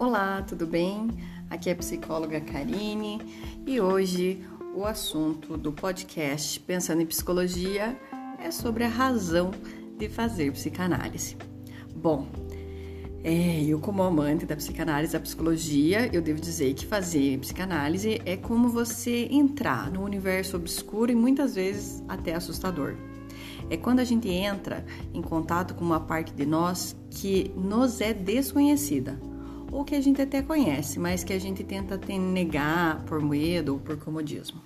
Olá, 0.00 0.40
tudo 0.40 0.66
bem? 0.66 1.10
Aqui 1.50 1.68
é 1.68 1.74
a 1.74 1.76
psicóloga 1.76 2.40
Karine 2.40 3.20
e 3.66 3.82
hoje 3.82 4.42
o 4.74 4.86
assunto 4.86 5.58
do 5.58 5.74
podcast 5.74 6.58
Pensando 6.60 7.02
em 7.02 7.06
Psicologia 7.06 8.00
é 8.42 8.50
sobre 8.50 8.82
a 8.82 8.88
razão 8.88 9.50
de 9.98 10.08
fazer 10.08 10.50
psicanálise. 10.52 11.36
Bom, 11.94 12.26
é, 13.22 13.62
eu 13.62 13.78
como 13.78 14.02
amante 14.02 14.46
da 14.46 14.56
psicanálise, 14.56 15.12
da 15.12 15.20
psicologia, 15.20 16.08
eu 16.10 16.22
devo 16.22 16.40
dizer 16.40 16.72
que 16.72 16.86
fazer 16.86 17.38
psicanálise 17.40 18.22
é 18.24 18.38
como 18.38 18.70
você 18.70 19.28
entrar 19.30 19.90
no 19.90 20.02
universo 20.02 20.56
obscuro 20.56 21.12
e 21.12 21.14
muitas 21.14 21.56
vezes 21.56 22.02
até 22.08 22.34
assustador. 22.34 22.94
É 23.68 23.76
quando 23.76 24.00
a 24.00 24.04
gente 24.04 24.30
entra 24.30 24.82
em 25.12 25.20
contato 25.20 25.74
com 25.74 25.84
uma 25.84 26.00
parte 26.00 26.32
de 26.32 26.46
nós 26.46 26.96
que 27.10 27.52
nos 27.54 28.00
é 28.00 28.14
desconhecida, 28.14 29.20
ou 29.70 29.84
que 29.84 29.94
a 29.94 30.00
gente 30.00 30.20
até 30.20 30.42
conhece, 30.42 30.98
mas 30.98 31.22
que 31.24 31.32
a 31.32 31.38
gente 31.38 31.62
tenta 31.62 31.98
negar 32.18 33.04
por 33.04 33.20
medo 33.20 33.74
ou 33.74 33.78
por 33.78 33.96
comodismo. 33.96 34.60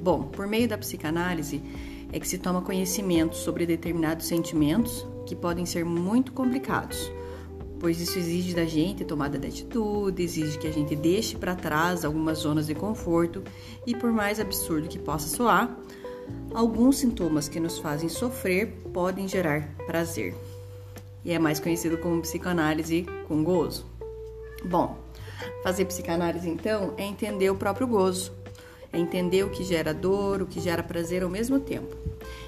Bom, 0.00 0.24
por 0.24 0.46
meio 0.46 0.68
da 0.68 0.78
psicanálise 0.78 1.60
é 2.12 2.20
que 2.20 2.28
se 2.28 2.38
toma 2.38 2.62
conhecimento 2.62 3.36
sobre 3.36 3.66
determinados 3.66 4.26
sentimentos 4.26 5.06
que 5.26 5.34
podem 5.34 5.66
ser 5.66 5.84
muito 5.84 6.32
complicados, 6.32 7.10
pois 7.80 8.00
isso 8.00 8.18
exige 8.18 8.54
da 8.54 8.64
gente 8.64 9.04
tomada 9.04 9.38
de 9.38 9.48
atitude, 9.48 10.22
exige 10.22 10.58
que 10.58 10.66
a 10.66 10.72
gente 10.72 10.94
deixe 10.94 11.36
para 11.36 11.54
trás 11.54 12.04
algumas 12.04 12.38
zonas 12.38 12.66
de 12.66 12.74
conforto 12.74 13.42
e, 13.86 13.94
por 13.94 14.12
mais 14.12 14.38
absurdo 14.38 14.88
que 14.88 14.98
possa 14.98 15.28
soar, 15.28 15.76
alguns 16.54 16.98
sintomas 16.98 17.48
que 17.48 17.60
nos 17.60 17.78
fazem 17.78 18.08
sofrer 18.08 18.68
podem 18.92 19.28
gerar 19.28 19.68
prazer. 19.86 20.34
E 21.24 21.32
é 21.32 21.38
mais 21.38 21.58
conhecido 21.58 21.98
como 21.98 22.22
psicanálise 22.22 23.04
com 23.26 23.42
gozo. 23.42 23.95
Bom, 24.66 24.98
fazer 25.62 25.84
psicanálise 25.84 26.48
então 26.48 26.94
é 26.96 27.04
entender 27.04 27.50
o 27.50 27.56
próprio 27.56 27.86
gozo, 27.86 28.32
é 28.92 28.98
entender 28.98 29.44
o 29.44 29.50
que 29.50 29.62
gera 29.62 29.94
dor, 29.94 30.42
o 30.42 30.46
que 30.46 30.60
gera 30.60 30.82
prazer 30.82 31.22
ao 31.22 31.30
mesmo 31.30 31.60
tempo. 31.60 31.96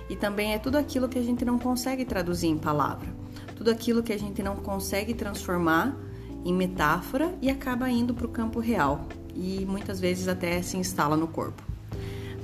E 0.08 0.16
também 0.16 0.54
é 0.54 0.58
tudo 0.58 0.76
aquilo 0.76 1.08
que 1.08 1.18
a 1.18 1.22
gente 1.22 1.44
não 1.44 1.58
consegue 1.58 2.04
traduzir 2.04 2.48
em 2.48 2.58
palavra, 2.58 3.08
tudo 3.54 3.70
aquilo 3.70 4.02
que 4.02 4.12
a 4.12 4.18
gente 4.18 4.42
não 4.42 4.56
consegue 4.56 5.14
transformar 5.14 5.96
em 6.44 6.52
metáfora 6.52 7.34
e 7.40 7.50
acaba 7.50 7.88
indo 7.90 8.14
para 8.14 8.26
o 8.26 8.30
campo 8.30 8.58
real 8.58 9.06
e 9.34 9.64
muitas 9.66 10.00
vezes 10.00 10.26
até 10.26 10.60
se 10.62 10.76
instala 10.76 11.16
no 11.16 11.28
corpo. 11.28 11.62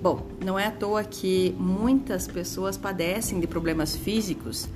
Bom, 0.01 0.27
não 0.45 0.59
é 0.59 0.67
à 0.67 0.71
toa 0.71 1.03
que 1.03 1.57
muitas 1.59 2.29
pessoas 2.29 2.77
padecem 2.77 3.41
de 3.41 3.47
problemas 3.47 3.97
físicos 3.97 4.69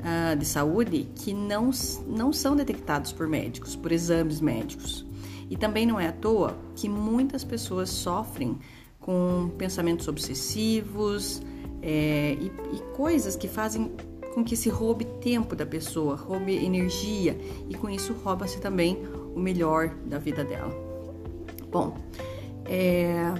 uh, 0.00 0.36
de 0.36 0.44
saúde 0.44 1.08
que 1.14 1.32
não, 1.32 1.70
não 2.06 2.32
são 2.32 2.56
detectados 2.56 3.12
por 3.12 3.26
médicos, 3.26 3.76
por 3.76 3.92
exames 3.92 4.40
médicos. 4.40 5.06
E 5.48 5.56
também 5.56 5.86
não 5.86 6.00
é 6.00 6.08
à 6.08 6.12
toa 6.12 6.56
que 6.74 6.88
muitas 6.88 7.44
pessoas 7.44 7.90
sofrem 7.90 8.58
com 9.00 9.50
pensamentos 9.56 10.08
obsessivos 10.08 11.40
é, 11.80 12.36
e, 12.40 12.46
e 12.74 12.80
coisas 12.96 13.36
que 13.36 13.46
fazem 13.46 13.92
com 14.34 14.44
que 14.44 14.56
se 14.56 14.68
roube 14.68 15.04
tempo 15.04 15.54
da 15.56 15.64
pessoa, 15.64 16.14
roube 16.14 16.52
energia 16.52 17.38
e 17.70 17.74
com 17.74 17.88
isso 17.88 18.12
rouba-se 18.12 18.60
também 18.60 18.98
o 19.34 19.38
melhor 19.38 19.94
da 20.04 20.18
vida 20.18 20.44
dela. 20.44 20.74
Bom, 21.70 21.96
é, 22.66 23.32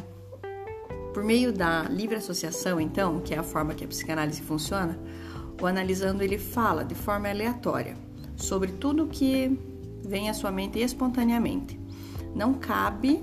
por 1.12 1.24
meio 1.24 1.52
da 1.52 1.82
livre 1.84 2.16
associação, 2.16 2.80
então, 2.80 3.20
que 3.20 3.34
é 3.34 3.38
a 3.38 3.42
forma 3.42 3.74
que 3.74 3.84
a 3.84 3.88
psicanálise 3.88 4.40
funciona, 4.42 4.98
o 5.60 5.66
analisando 5.66 6.22
ele 6.22 6.38
fala 6.38 6.84
de 6.84 6.94
forma 6.94 7.28
aleatória 7.28 7.96
sobre 8.36 8.72
tudo 8.72 9.06
que 9.06 9.58
vem 10.04 10.28
à 10.28 10.34
sua 10.34 10.50
mente 10.50 10.78
espontaneamente. 10.78 11.80
Não 12.34 12.54
cabe 12.54 13.22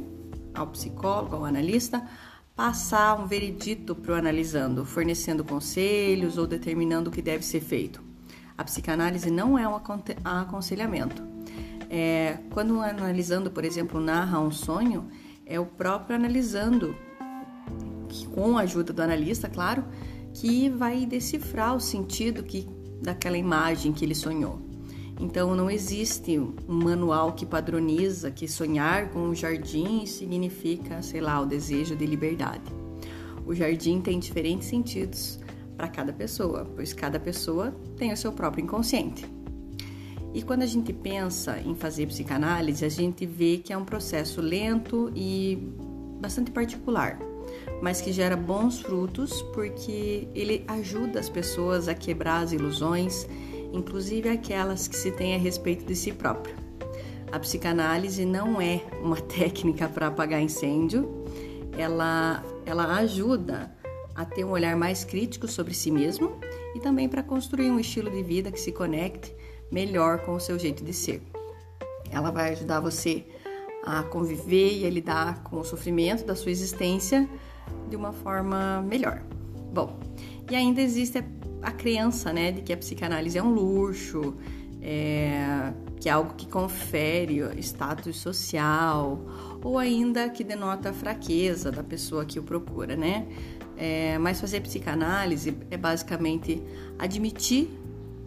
ao 0.53 0.67
psicólogo, 0.67 1.35
ao 1.35 1.45
analista, 1.45 2.07
passar 2.55 3.19
um 3.19 3.25
veredito 3.25 3.95
para 3.95 4.13
o 4.13 4.15
analisando, 4.15 4.85
fornecendo 4.85 5.43
conselhos 5.43 6.37
ou 6.37 6.45
determinando 6.45 7.09
o 7.09 7.13
que 7.13 7.21
deve 7.21 7.43
ser 7.43 7.61
feito. 7.61 8.01
A 8.57 8.63
psicanálise 8.63 9.31
não 9.31 9.57
é 9.57 9.67
um 9.67 9.75
aconselhamento. 10.23 11.23
É, 11.89 12.37
quando 12.51 12.77
o 12.77 12.81
analisando, 12.81 13.49
por 13.49 13.65
exemplo, 13.65 13.99
narra 13.99 14.39
um 14.39 14.51
sonho, 14.51 15.09
é 15.45 15.59
o 15.59 15.65
próprio 15.65 16.15
analisando, 16.15 16.95
que, 18.07 18.27
com 18.27 18.57
a 18.57 18.61
ajuda 18.61 18.93
do 18.93 19.01
analista, 19.01 19.49
claro, 19.49 19.83
que 20.33 20.69
vai 20.69 21.05
decifrar 21.05 21.75
o 21.75 21.79
sentido 21.79 22.43
que 22.43 22.67
daquela 23.01 23.37
imagem 23.37 23.93
que 23.93 24.03
ele 24.03 24.15
sonhou. 24.15 24.59
Então 25.19 25.55
não 25.55 25.69
existe 25.69 26.39
um 26.39 26.53
manual 26.67 27.33
que 27.33 27.45
padroniza 27.45 28.31
que 28.31 28.47
sonhar 28.47 29.09
com 29.11 29.19
um 29.19 29.35
jardim 29.35 30.05
significa, 30.05 31.01
sei 31.01 31.21
lá, 31.21 31.39
o 31.39 31.45
desejo 31.45 31.95
de 31.95 32.05
liberdade. 32.05 32.63
O 33.45 33.53
jardim 33.53 34.01
tem 34.01 34.19
diferentes 34.19 34.67
sentidos 34.67 35.39
para 35.77 35.87
cada 35.87 36.11
pessoa, 36.11 36.65
pois 36.75 36.93
cada 36.93 37.19
pessoa 37.19 37.75
tem 37.97 38.11
o 38.11 38.17
seu 38.17 38.31
próprio 38.31 38.63
inconsciente. 38.63 39.25
E 40.33 40.41
quando 40.41 40.63
a 40.63 40.65
gente 40.65 40.91
pensa 40.91 41.59
em 41.59 41.75
fazer 41.75 42.07
psicanálise, 42.07 42.83
a 42.83 42.89
gente 42.89 43.25
vê 43.25 43.59
que 43.59 43.71
é 43.71 43.77
um 43.77 43.85
processo 43.85 44.41
lento 44.41 45.11
e 45.15 45.71
bastante 46.19 46.49
particular 46.49 47.19
mas 47.81 48.01
que 48.01 48.11
gera 48.11 48.35
bons 48.35 48.81
frutos 48.81 49.41
porque 49.53 50.27
ele 50.33 50.63
ajuda 50.67 51.19
as 51.19 51.29
pessoas 51.29 51.87
a 51.87 51.93
quebrar 51.93 52.43
as 52.43 52.51
ilusões, 52.51 53.27
inclusive 53.71 54.29
aquelas 54.29 54.87
que 54.87 54.95
se 54.95 55.11
têm 55.11 55.35
a 55.35 55.37
respeito 55.37 55.85
de 55.85 55.95
si 55.95 56.11
próprio. 56.11 56.55
A 57.31 57.39
psicanálise 57.39 58.25
não 58.25 58.61
é 58.61 58.81
uma 59.01 59.17
técnica 59.21 59.89
para 59.89 60.07
apagar 60.07 60.41
incêndio, 60.41 61.25
ela, 61.77 62.43
ela 62.65 62.85
ajuda 62.97 63.75
a 64.15 64.23
ter 64.23 64.43
um 64.43 64.51
olhar 64.51 64.75
mais 64.75 65.03
crítico 65.03 65.47
sobre 65.47 65.73
si 65.73 65.89
mesmo 65.89 66.39
e 66.75 66.79
também 66.79 67.09
para 67.09 67.23
construir 67.23 67.71
um 67.71 67.79
estilo 67.79 68.11
de 68.11 68.21
vida 68.21 68.51
que 68.51 68.59
se 68.59 68.71
conecte 68.71 69.35
melhor 69.71 70.19
com 70.19 70.35
o 70.35 70.39
seu 70.39 70.57
jeito 70.59 70.83
de 70.83 70.93
ser. 70.93 71.21
Ela 72.11 72.29
vai 72.29 72.51
ajudar 72.51 72.79
você 72.79 73.25
a 73.85 74.01
conviver 74.03 74.79
e 74.79 74.85
a 74.85 74.89
lidar 74.89 75.43
com 75.43 75.59
o 75.59 75.63
sofrimento 75.63 76.25
da 76.25 76.35
sua 76.35 76.51
existência 76.51 77.29
de 77.89 77.95
uma 77.95 78.13
forma 78.13 78.81
melhor. 78.81 79.21
Bom, 79.73 79.99
e 80.49 80.55
ainda 80.55 80.81
existe 80.81 81.23
a 81.61 81.71
crença, 81.71 82.31
né, 82.31 82.51
de 82.51 82.61
que 82.61 82.71
a 82.71 82.77
psicanálise 82.77 83.37
é 83.37 83.43
um 83.43 83.51
luxo, 83.51 84.35
é, 84.81 85.73
que 85.99 86.09
é 86.09 86.11
algo 86.11 86.33
que 86.35 86.47
confere 86.47 87.41
status 87.61 88.17
social, 88.17 89.19
ou 89.63 89.77
ainda 89.77 90.29
que 90.29 90.43
denota 90.43 90.89
a 90.89 90.93
fraqueza 90.93 91.71
da 91.71 91.83
pessoa 91.83 92.25
que 92.25 92.37
o 92.37 92.43
procura, 92.43 92.95
né? 92.95 93.25
É, 93.77 94.17
mas 94.17 94.39
fazer 94.39 94.61
psicanálise 94.61 95.57
é 95.71 95.77
basicamente 95.77 96.61
admitir 96.99 97.69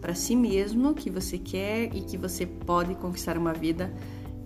para 0.01 0.13
si 0.13 0.35
mesmo 0.35 0.93
que 0.93 1.09
você 1.09 1.37
quer 1.37 1.95
e 1.95 2.01
que 2.01 2.17
você 2.17 2.45
pode 2.45 2.95
conquistar 2.95 3.37
uma 3.37 3.53
vida 3.53 3.93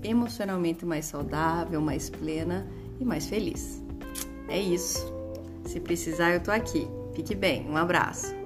emocionalmente 0.03 0.85
mais 0.85 1.05
saudável, 1.05 1.81
mais 1.81 2.09
plena 2.09 2.67
e 2.99 3.05
mais 3.05 3.27
feliz. 3.27 3.83
É 4.47 4.59
isso. 4.59 5.11
Se 5.65 5.79
precisar, 5.79 6.31
eu 6.31 6.43
tô 6.43 6.51
aqui. 6.51 6.87
Fique 7.13 7.35
bem. 7.35 7.69
Um 7.69 7.77
abraço. 7.77 8.40